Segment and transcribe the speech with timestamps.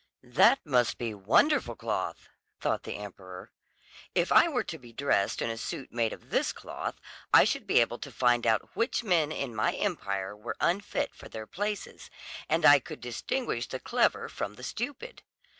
[0.23, 2.27] "That must be wonderful cloth,"
[2.59, 3.51] thought the emperor.
[4.15, 6.95] "If I were to be dressed in a suit made of this cloth
[7.31, 11.29] I should be able to find out which men in my empire were unfit for
[11.29, 12.09] their places,
[12.49, 15.21] and I could distinguish the clever from the stupid.